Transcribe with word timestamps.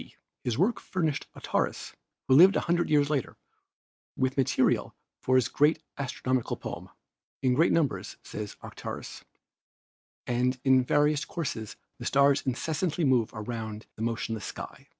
c. 0.01 0.15
His 0.43 0.57
work 0.57 0.79
furnished 0.79 1.27
Aratus, 1.35 1.93
who 2.27 2.33
lived 2.33 2.55
a 2.55 2.61
hundred 2.61 2.89
years 2.89 3.11
later, 3.11 3.37
with 4.17 4.35
material 4.35 4.95
for 5.21 5.35
his 5.35 5.47
great 5.47 5.83
astronomi 5.95 6.43
cal 6.43 6.57
poem." 6.57 6.89
Tn 7.43 7.53
great 7.53 7.71
numbers/ 7.71 8.17
says 8.23 8.55
Aratus, 8.63 9.23
'and 10.25 10.59
in 10.63 10.83
various 10.83 11.23
courses 11.23 11.75
the 11.99 12.05
stars 12.05 12.41
incessantly 12.47 13.03
move 13.03 13.29
around 13.35 13.85
the 13.95 14.01
motionless 14.01 14.45
skies. 14.45 14.87